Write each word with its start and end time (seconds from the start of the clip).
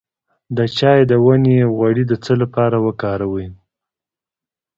د 0.57 0.59
چای 0.77 0.99
د 1.09 1.11
ونې 1.25 1.57
غوړي 1.75 2.03
د 2.07 2.13
څه 2.23 2.33
لپاره 2.41 2.77
وکاروم؟ 2.85 3.53